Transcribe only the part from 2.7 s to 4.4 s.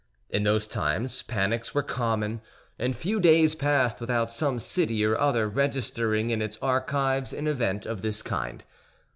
and few days passed without